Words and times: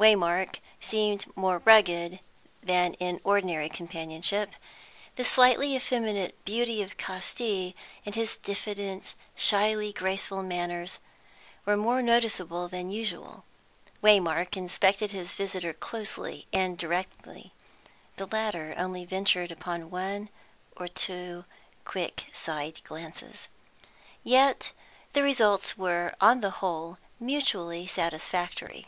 Waymark 0.00 0.60
seemed 0.80 1.26
more 1.36 1.58
rugged 1.64 2.20
than 2.62 2.94
in 3.00 3.20
ordinary 3.24 3.68
companionship; 3.68 4.52
the 5.16 5.24
slightly 5.24 5.74
effeminate 5.74 6.36
beauty 6.44 6.82
of 6.84 6.96
Casti, 6.96 7.74
and 8.06 8.14
his 8.14 8.36
diffident, 8.36 9.16
shyly 9.34 9.92
graceful 9.92 10.40
manners, 10.44 11.00
were 11.66 11.76
more 11.76 12.00
noticeable 12.00 12.68
than 12.68 12.90
usual. 12.90 13.42
Waymark 14.00 14.56
inspected 14.56 15.10
his 15.10 15.34
visitor 15.34 15.72
closely 15.72 16.46
and 16.52 16.78
directly; 16.78 17.52
the 18.18 18.26
latter 18.28 18.74
only 18.76 19.04
ventured 19.04 19.50
upon 19.50 19.90
one 19.90 20.28
or 20.76 20.86
two 20.86 21.44
quick 21.84 22.26
side 22.32 22.84
glances. 22.84 23.48
Yet 24.22 24.70
the 25.12 25.24
results 25.24 25.76
were, 25.76 26.14
on 26.20 26.40
the 26.40 26.50
whole, 26.62 26.98
mutually 27.18 27.88
satisfactory. 27.88 28.86